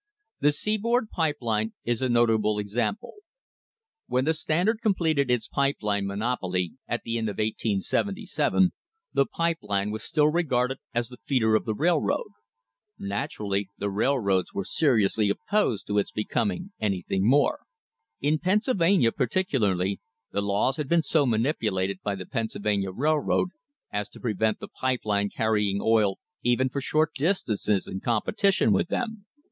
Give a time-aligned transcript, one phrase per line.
[0.39, 3.17] The seaboard pipe line is a notable ex ample.
[4.07, 8.71] When the Standard completed its pipe line monopoly at the end of 1877,
[9.13, 12.29] the pipe line was still regarded as the feeder of the railroad.
[12.97, 16.71] Naturally the railroads were seriously THE LEGITIMATE GREATNESS OF THE COMPANY opposed to its becoming
[16.81, 17.59] anything more.
[18.19, 19.99] In Pennsylvania particularly
[20.31, 23.49] the laws had been so manipulated by the Penn sylvania Railroad
[23.91, 28.87] as to prevent the pipe line carrying oil even for short distances in competition with
[28.87, 29.27] them.